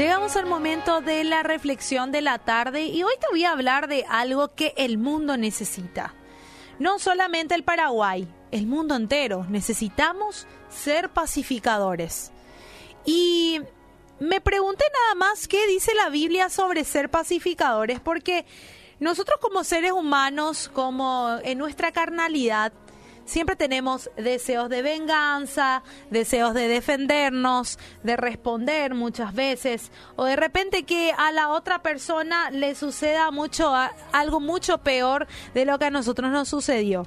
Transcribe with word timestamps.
Llegamos 0.00 0.34
al 0.36 0.46
momento 0.46 1.02
de 1.02 1.24
la 1.24 1.42
reflexión 1.42 2.10
de 2.10 2.22
la 2.22 2.38
tarde 2.38 2.84
y 2.84 3.02
hoy 3.02 3.12
te 3.20 3.26
voy 3.28 3.44
a 3.44 3.52
hablar 3.52 3.86
de 3.86 4.06
algo 4.08 4.54
que 4.54 4.72
el 4.78 4.96
mundo 4.96 5.36
necesita. 5.36 6.14
No 6.78 6.98
solamente 6.98 7.54
el 7.54 7.64
Paraguay, 7.64 8.26
el 8.50 8.66
mundo 8.66 8.94
entero. 8.94 9.44
Necesitamos 9.50 10.46
ser 10.70 11.10
pacificadores. 11.10 12.32
Y 13.04 13.60
me 14.20 14.40
pregunté 14.40 14.84
nada 14.90 15.16
más 15.16 15.46
qué 15.46 15.66
dice 15.66 15.92
la 15.94 16.08
Biblia 16.08 16.48
sobre 16.48 16.84
ser 16.84 17.10
pacificadores, 17.10 18.00
porque 18.00 18.46
nosotros 19.00 19.38
como 19.38 19.64
seres 19.64 19.92
humanos, 19.92 20.70
como 20.72 21.36
en 21.42 21.58
nuestra 21.58 21.92
carnalidad, 21.92 22.72
siempre 23.24 23.56
tenemos 23.56 24.10
deseos 24.16 24.68
de 24.68 24.82
venganza, 24.82 25.82
deseos 26.10 26.54
de 26.54 26.68
defendernos, 26.68 27.78
de 28.02 28.16
responder 28.16 28.94
muchas 28.94 29.34
veces, 29.34 29.90
o 30.16 30.24
de 30.24 30.36
repente 30.36 30.84
que 30.84 31.12
a 31.16 31.32
la 31.32 31.48
otra 31.50 31.82
persona 31.82 32.50
le 32.50 32.74
suceda 32.74 33.30
mucho 33.30 33.72
algo 34.12 34.40
mucho 34.40 34.78
peor 34.78 35.26
de 35.54 35.64
lo 35.64 35.78
que 35.78 35.86
a 35.86 35.90
nosotros 35.90 36.30
nos 36.30 36.48
sucedió. 36.48 37.06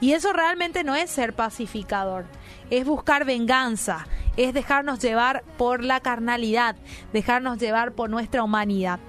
Y 0.00 0.12
eso 0.12 0.32
realmente 0.32 0.84
no 0.84 0.94
es 0.94 1.10
ser 1.10 1.34
pacificador, 1.34 2.26
es 2.70 2.84
buscar 2.84 3.24
venganza, 3.24 4.06
es 4.36 4.54
dejarnos 4.54 5.00
llevar 5.00 5.44
por 5.56 5.82
la 5.84 6.00
carnalidad, 6.00 6.76
dejarnos 7.12 7.58
llevar 7.58 7.92
por 7.92 8.10
nuestra 8.10 8.42
humanidad. 8.42 9.00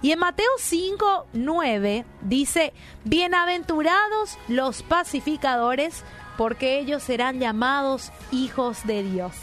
Y 0.00 0.12
en 0.12 0.20
Mateo 0.20 0.48
5, 0.58 1.26
9 1.32 2.04
dice, 2.22 2.72
bienaventurados 3.04 4.38
los 4.46 4.82
pacificadores, 4.82 6.04
porque 6.36 6.78
ellos 6.78 7.02
serán 7.02 7.40
llamados 7.40 8.12
hijos 8.30 8.86
de 8.86 9.02
Dios. 9.02 9.34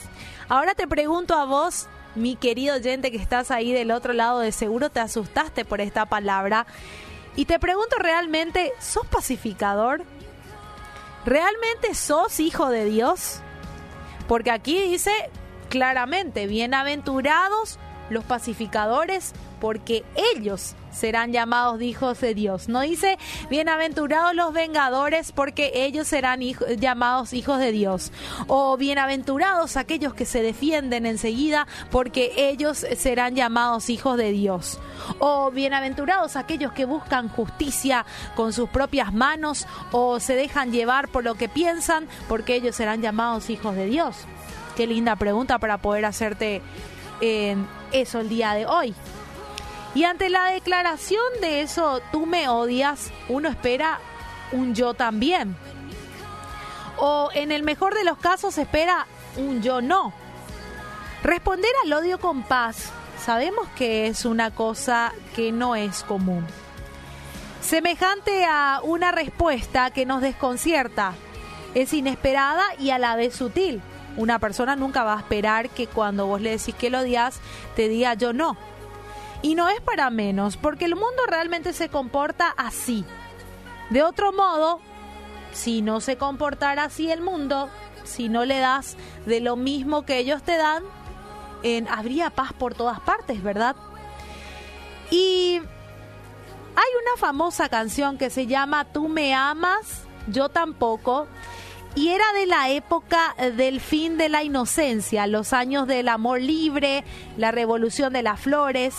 Ahora 0.48 0.74
te 0.74 0.88
pregunto 0.88 1.34
a 1.34 1.44
vos, 1.44 1.88
mi 2.16 2.38
querido 2.38 2.76
oyente 2.76 3.12
que 3.12 3.18
estás 3.18 3.52
ahí 3.52 3.74
del 3.74 3.92
otro 3.92 4.14
lado, 4.14 4.40
de 4.40 4.54
seguro 4.54 4.90
te 4.90 5.02
asustaste 5.02 5.66
por 5.66 5.82
esta 5.82 6.06
palabra. 6.06 6.66
Y 7.36 7.46
te 7.46 7.60
pregunto 7.60 7.98
realmente, 8.00 8.72
¿sos 8.80 9.06
pacificador? 9.08 10.04
¿Realmente 11.26 11.94
sos 11.96 12.40
hijo 12.40 12.70
de 12.70 12.86
Dios? 12.86 13.42
Porque 14.30 14.52
aquí 14.52 14.82
dice 14.82 15.12
claramente, 15.70 16.48
bienaventurados 16.48 17.78
los 18.10 18.24
pacificadores, 18.24 19.34
porque 19.60 20.04
ellos 20.36 20.76
serán 20.92 21.34
llamados 21.34 21.82
hijos 21.82 22.20
de 22.22 22.34
Dios. 22.34 22.70
No 22.70 22.82
dice 22.82 23.18
bienaventurados 23.50 24.34
los 24.34 24.54
vengadores 24.54 25.32
porque 25.32 25.72
ellos 25.74 26.08
serán 26.08 26.42
llamados 26.42 27.34
hijos 27.34 27.60
de 27.60 27.72
Dios. 27.72 28.12
O 28.48 28.78
bienaventurados 28.78 29.78
aquellos 29.78 30.14
que 30.14 30.26
se 30.26 30.42
defienden 30.42 31.06
enseguida 31.06 31.68
porque 31.92 32.32
ellos 32.38 32.86
serán 32.98 33.36
llamados 33.36 33.90
hijos 33.90 34.18
de 34.18 34.32
Dios. 34.32 34.80
O 35.20 35.52
bienaventurados 35.52 36.36
aquellos 36.36 36.72
que 36.72 36.86
buscan 36.86 37.30
justicia 37.30 38.06
con 38.36 38.54
sus 38.54 38.70
propias 38.70 39.14
manos 39.14 39.68
o 39.92 40.20
se 40.20 40.36
dejan 40.36 40.72
llevar 40.72 41.10
por 41.10 41.24
lo 41.24 41.36
que 41.36 41.50
piensan 41.50 42.08
porque 42.28 42.56
ellos 42.56 42.76
serán 42.76 43.02
llamados 43.02 43.50
hijos 43.50 43.76
de 43.76 43.86
Dios. 43.86 44.16
Qué 44.76 44.88
linda 44.88 45.16
pregunta 45.16 45.58
para 45.60 45.78
poder 45.78 46.06
hacerte 46.06 46.62
eh, 47.22 47.56
eso 47.92 48.20
el 48.20 48.30
día 48.30 48.54
de 48.54 48.66
hoy. 48.66 48.94
Y 49.96 50.04
ante 50.04 50.30
la 50.30 50.52
declaración 50.52 51.24
de 51.42 51.62
eso, 51.62 52.02
tú 52.12 52.26
me 52.26 52.50
odias, 52.50 53.12
uno 53.30 53.50
espera 53.50 54.00
un 54.52 54.76
yo 54.76 54.94
también. 54.94 55.56
O 56.98 57.30
en 57.34 57.52
el 57.52 57.64
mejor 57.64 57.96
de 57.96 58.04
los 58.04 58.18
casos 58.18 58.58
espera 58.58 59.08
un 59.38 59.62
yo 59.62 59.82
no. 59.82 60.14
Responder 61.24 61.72
al 61.84 61.94
odio 61.94 62.20
con 62.20 62.44
paz 62.44 62.92
sabemos 63.26 63.68
que 63.76 64.08
es 64.08 64.26
una 64.26 64.52
cosa 64.52 65.14
que 65.36 65.52
no 65.52 65.76
es 65.76 66.04
común. 66.04 66.46
Semejante 67.62 68.46
a 68.46 68.82
una 68.84 69.12
respuesta 69.12 69.90
que 69.92 70.06
nos 70.06 70.22
desconcierta, 70.22 71.14
es 71.74 71.94
inesperada 71.94 72.64
y 72.80 72.92
a 72.92 73.00
la 73.00 73.16
vez 73.16 73.34
sutil. 73.34 73.82
Una 74.18 74.40
persona 74.40 74.76
nunca 74.76 75.04
va 75.04 75.16
a 75.16 75.20
esperar 75.20 75.70
que 75.70 75.88
cuando 75.88 76.28
vos 76.28 76.42
le 76.42 76.52
decís 76.52 76.76
que 76.76 76.90
lo 76.90 77.00
odias, 77.00 77.40
te 77.76 77.88
diga 77.88 78.14
yo 78.14 78.34
no. 78.34 78.58
Y 79.46 79.54
no 79.54 79.70
es 79.70 79.80
para 79.80 80.10
menos, 80.10 80.58
porque 80.58 80.86
el 80.86 80.96
mundo 80.96 81.22
realmente 81.28 81.72
se 81.72 81.88
comporta 81.88 82.50
así. 82.58 83.06
De 83.92 84.02
otro 84.02 84.34
modo, 84.34 84.80
si 85.54 85.84
no 85.84 86.02
se 86.02 86.18
comportara 86.18 86.86
así 86.86 87.12
el 87.12 87.22
mundo, 87.22 87.70
si 88.06 88.28
no 88.28 88.44
le 88.44 88.58
das 88.58 88.98
de 89.28 89.42
lo 89.42 89.56
mismo 89.56 90.04
que 90.04 90.18
ellos 90.18 90.42
te 90.42 90.58
dan, 90.58 90.84
en, 91.62 91.88
habría 91.90 92.32
paz 92.32 92.54
por 92.54 92.74
todas 92.74 93.00
partes, 93.02 93.44
¿verdad? 93.44 93.76
Y 95.12 95.58
hay 95.58 96.92
una 97.04 97.20
famosa 97.20 97.70
canción 97.70 98.18
que 98.18 98.32
se 98.32 98.48
llama 98.48 98.86
Tú 98.86 99.10
me 99.10 99.36
amas, 99.36 100.08
yo 100.26 100.50
tampoco, 100.50 101.28
y 101.94 102.08
era 102.08 102.26
de 102.34 102.48
la 102.48 102.70
época 102.72 103.36
del 103.56 103.80
fin 103.80 104.18
de 104.18 104.28
la 104.28 104.42
inocencia, 104.42 105.28
los 105.28 105.54
años 105.54 105.86
del 105.86 106.10
amor 106.10 106.42
libre, 106.42 107.04
la 107.38 107.52
revolución 107.52 108.12
de 108.12 108.24
las 108.24 108.40
flores. 108.40 108.96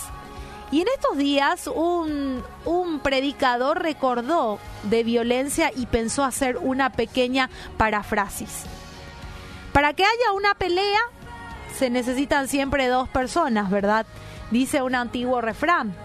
Y 0.71 0.81
en 0.81 0.87
estos 0.89 1.17
días 1.17 1.67
un, 1.67 2.43
un, 2.65 2.99
predicador 2.99 3.81
recordó 3.81 4.59
de 4.83 5.03
violencia 5.03 5.71
y 5.73 5.85
pensó 5.85 6.23
hacer 6.23 6.57
una 6.57 6.91
pequeña 6.91 7.49
parafrasis. 7.77 8.65
Para 9.71 9.93
que 9.93 10.03
haya 10.03 10.33
una 10.35 10.55
pelea 10.55 10.99
se 11.77 11.89
necesitan 11.89 12.47
siempre 12.47 12.87
dos 12.87 13.07
personas, 13.07 13.69
¿verdad? 13.69 14.05
Dice 14.51 14.81
un 14.81 14.95
antiguo 14.95 15.39
refrán. 15.39 15.95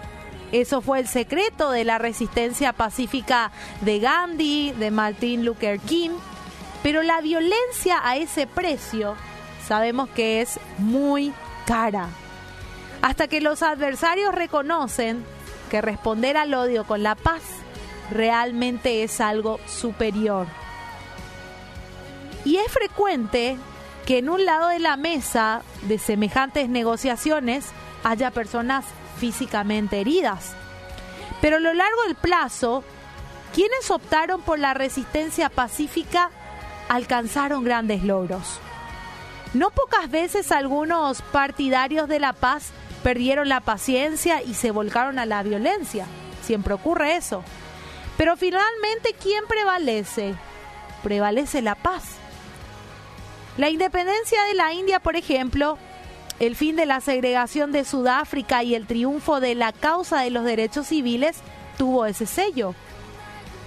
Eso 0.53 0.81
fue 0.81 0.99
el 0.99 1.07
secreto 1.07 1.71
de 1.71 1.83
la 1.83 1.97
resistencia 1.97 2.73
pacífica 2.73 3.51
de 3.81 3.99
Gandhi, 3.99 4.71
de 4.71 4.91
Martin 4.91 5.43
Luther 5.43 5.79
King. 5.79 6.11
Pero 6.83 7.01
la 7.01 7.21
violencia 7.21 7.99
a 8.03 8.17
ese 8.17 8.45
precio 8.45 9.15
sabemos 9.67 10.09
que 10.09 10.41
es 10.41 10.59
muy 10.77 11.33
cara 11.65 12.07
hasta 13.03 13.27
que 13.27 13.41
los 13.41 13.61
adversarios 13.63 14.33
reconocen 14.33 15.25
que 15.69 15.81
responder 15.81 16.37
al 16.37 16.53
odio 16.53 16.85
con 16.85 17.03
la 17.03 17.15
paz 17.15 17.41
realmente 18.09 19.03
es 19.03 19.19
algo 19.19 19.59
superior. 19.67 20.47
Y 22.45 22.55
es 22.55 22.71
frecuente 22.71 23.57
que 24.05 24.19
en 24.19 24.29
un 24.29 24.45
lado 24.45 24.69
de 24.69 24.79
la 24.79 24.95
mesa 24.95 25.63
de 25.81 25.99
semejantes 25.99 26.69
negociaciones 26.69 27.65
haya 28.05 28.31
personas 28.31 28.85
físicamente 29.19 29.99
heridas. 29.99 30.53
Pero 31.41 31.57
a 31.57 31.59
lo 31.59 31.73
largo 31.73 32.03
del 32.03 32.15
plazo, 32.15 32.85
quienes 33.53 33.91
optaron 33.91 34.41
por 34.41 34.59
la 34.59 34.73
resistencia 34.73 35.49
pacífica 35.49 36.29
alcanzaron 36.87 37.65
grandes 37.65 38.01
logros. 38.01 38.61
No 39.53 39.71
pocas 39.71 40.09
veces 40.09 40.53
algunos 40.53 41.21
partidarios 41.21 42.07
de 42.07 42.21
la 42.21 42.31
paz 42.31 42.71
perdieron 43.03 43.49
la 43.49 43.59
paciencia 43.59 44.41
y 44.41 44.53
se 44.53 44.71
volcaron 44.71 45.19
a 45.19 45.25
la 45.25 45.43
violencia. 45.43 46.05
Siempre 46.41 46.73
ocurre 46.73 47.15
eso. 47.15 47.43
Pero 48.17 48.37
finalmente, 48.37 49.15
¿quién 49.21 49.43
prevalece? 49.47 50.35
Prevalece 51.03 51.61
la 51.61 51.75
paz. 51.75 52.03
La 53.57 53.69
independencia 53.69 54.41
de 54.45 54.53
la 54.55 54.73
India, 54.73 54.99
por 54.99 55.15
ejemplo, 55.15 55.77
el 56.39 56.55
fin 56.55 56.75
de 56.75 56.85
la 56.85 57.01
segregación 57.01 57.71
de 57.71 57.85
Sudáfrica 57.85 58.63
y 58.63 58.73
el 58.75 58.87
triunfo 58.87 59.39
de 59.39 59.55
la 59.55 59.71
causa 59.73 60.21
de 60.21 60.31
los 60.31 60.43
derechos 60.43 60.87
civiles 60.87 61.37
tuvo 61.77 62.05
ese 62.05 62.25
sello. 62.25 62.73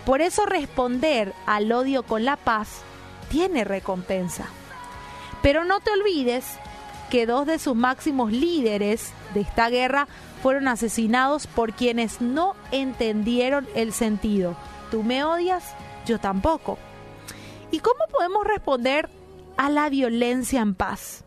Por 0.05 0.21
eso 0.21 0.47
responder 0.47 1.35
al 1.47 1.71
odio 1.71 2.03
con 2.03 2.25
la 2.25 2.37
paz 2.37 2.83
tiene 3.29 3.65
recompensa. 3.65 4.47
Pero 5.43 5.65
no 5.65 5.81
te 5.81 5.91
olvides 5.91 6.59
que 7.11 7.27
dos 7.27 7.47
de 7.47 7.59
sus 7.59 7.75
máximos 7.75 8.33
líderes 8.33 9.13
de 9.35 9.41
esta 9.41 9.69
guerra 9.69 10.09
fueron 10.43 10.69
asesinados 10.69 11.47
por 11.47 11.73
quienes 11.73 12.21
no 12.21 12.55
entendieron 12.73 13.67
el 13.75 13.93
sentido. 13.93 14.57
Tú 14.91 15.03
me 15.03 15.25
odias, 15.25 15.75
yo 16.07 16.19
tampoco. 16.19 16.79
¿Y 17.71 17.81
cómo 17.81 18.05
podemos 18.11 18.45
responder 18.45 19.09
a 19.57 19.71
la 19.71 19.89
violencia 19.89 20.61
en 20.61 20.75
paz? 20.75 21.25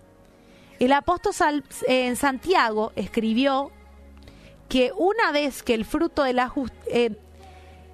El 0.79 0.93
apóstol 0.93 1.63
en 1.87 2.15
Santiago 2.15 2.93
escribió 2.95 3.71
que 4.69 4.93
una 4.95 5.31
vez 5.31 5.63
que 5.63 5.73
el 5.73 5.83
fruto 5.83 6.23
de 6.23 6.33
la 6.33 6.53
eh, 6.87 7.17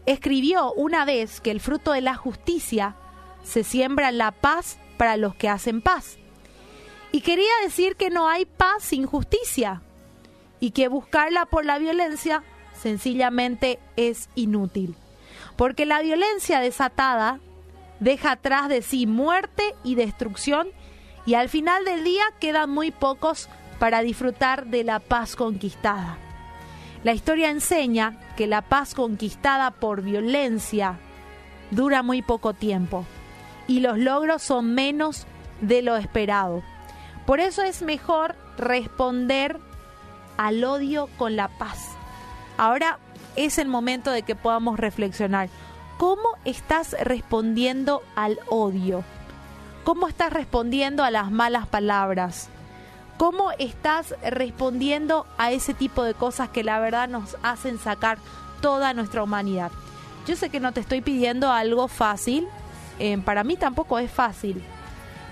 escribió 0.05 0.71
una 0.73 1.05
vez 1.05 1.41
que 1.41 1.49
el 1.49 1.61
fruto 1.61 1.93
de 1.93 2.01
la 2.01 2.15
justicia 2.15 2.95
se 3.43 3.63
siembra 3.63 4.11
la 4.11 4.31
paz 4.31 4.77
para 4.97 5.17
los 5.17 5.35
que 5.35 5.49
hacen 5.49 5.81
paz. 5.81 6.17
Y 7.15 7.21
quería 7.21 7.53
decir 7.63 7.95
que 7.95 8.09
no 8.09 8.27
hay 8.27 8.43
paz 8.43 8.83
sin 8.83 9.05
justicia 9.05 9.81
y 10.59 10.71
que 10.71 10.89
buscarla 10.89 11.45
por 11.45 11.63
la 11.63 11.79
violencia 11.79 12.43
sencillamente 12.73 13.79
es 13.95 14.27
inútil. 14.35 14.97
Porque 15.55 15.85
la 15.85 16.01
violencia 16.01 16.59
desatada 16.59 17.39
deja 18.01 18.31
atrás 18.31 18.67
de 18.67 18.81
sí 18.81 19.07
muerte 19.07 19.63
y 19.81 19.95
destrucción 19.95 20.67
y 21.25 21.35
al 21.35 21.47
final 21.47 21.85
del 21.85 22.03
día 22.03 22.25
quedan 22.41 22.71
muy 22.71 22.91
pocos 22.91 23.47
para 23.79 24.01
disfrutar 24.01 24.65
de 24.65 24.83
la 24.83 24.99
paz 24.99 25.37
conquistada. 25.37 26.17
La 27.05 27.13
historia 27.13 27.49
enseña 27.49 28.19
que 28.35 28.45
la 28.45 28.61
paz 28.61 28.93
conquistada 28.93 29.71
por 29.71 30.01
violencia 30.01 30.99
dura 31.71 32.03
muy 32.03 32.21
poco 32.21 32.51
tiempo 32.51 33.05
y 33.67 33.79
los 33.79 33.97
logros 33.97 34.41
son 34.41 34.73
menos 34.75 35.25
de 35.61 35.81
lo 35.81 35.95
esperado. 35.95 36.74
Por 37.25 37.39
eso 37.39 37.63
es 37.63 37.81
mejor 37.81 38.35
responder 38.57 39.59
al 40.37 40.63
odio 40.63 41.09
con 41.17 41.35
la 41.35 41.47
paz. 41.47 41.89
Ahora 42.57 42.99
es 43.35 43.57
el 43.57 43.67
momento 43.67 44.11
de 44.11 44.23
que 44.23 44.35
podamos 44.35 44.79
reflexionar. 44.79 45.49
¿Cómo 45.97 46.29
estás 46.43 46.95
respondiendo 47.01 48.03
al 48.15 48.39
odio? 48.49 49.03
¿Cómo 49.83 50.07
estás 50.07 50.31
respondiendo 50.31 51.03
a 51.03 51.11
las 51.11 51.31
malas 51.31 51.67
palabras? 51.67 52.49
¿Cómo 53.17 53.51
estás 53.59 54.13
respondiendo 54.21 55.25
a 55.37 55.51
ese 55.51 55.73
tipo 55.73 56.03
de 56.03 56.13
cosas 56.13 56.49
que 56.49 56.63
la 56.63 56.79
verdad 56.79 57.07
nos 57.07 57.37
hacen 57.43 57.79
sacar 57.79 58.17
toda 58.61 58.93
nuestra 58.93 59.23
humanidad? 59.23 59.71
Yo 60.27 60.35
sé 60.35 60.49
que 60.49 60.59
no 60.59 60.73
te 60.73 60.81
estoy 60.81 61.01
pidiendo 61.01 61.51
algo 61.51 61.87
fácil, 61.87 62.47
eh, 62.99 63.17
para 63.19 63.43
mí 63.43 63.55
tampoco 63.55 63.99
es 63.99 64.11
fácil, 64.11 64.61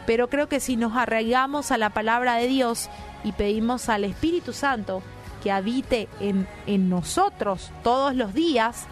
pero 0.05 0.29
creo 0.29 0.47
que 0.47 0.59
si 0.59 0.75
nos 0.75 0.95
arraigamos 0.95 1.71
a 1.71 1.77
la 1.77 1.89
palabra 1.89 2.35
de 2.35 2.47
Dios 2.47 2.89
y 3.23 3.31
pedimos 3.31 3.89
al 3.89 4.03
Espíritu 4.03 4.53
Santo 4.53 5.01
que 5.41 5.51
habite 5.51 6.07
en, 6.19 6.47
en 6.67 6.89
nosotros 6.89 7.71
todos 7.83 8.15
los 8.15 8.33
días, 8.33 8.85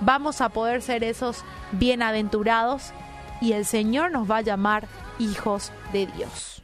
vamos 0.00 0.40
a 0.40 0.48
poder 0.48 0.82
ser 0.82 1.04
esos 1.04 1.44
bienaventurados 1.72 2.92
y 3.40 3.52
el 3.52 3.64
Señor 3.64 4.12
nos 4.12 4.30
va 4.30 4.38
a 4.38 4.42
llamar 4.42 4.86
hijos 5.18 5.72
de 5.92 6.06
Dios. 6.06 6.61